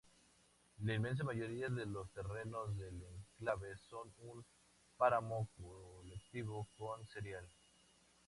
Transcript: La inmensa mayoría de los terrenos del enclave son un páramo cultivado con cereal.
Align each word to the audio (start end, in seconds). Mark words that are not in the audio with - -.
La 0.79 0.95
inmensa 0.95 1.23
mayoría 1.23 1.69
de 1.69 1.85
los 1.85 2.09
terrenos 2.11 2.75
del 2.75 3.03
enclave 3.03 3.77
son 3.77 4.11
un 4.17 4.43
páramo 4.97 5.47
cultivado 5.55 6.67
con 6.75 7.05
cereal. 7.05 7.47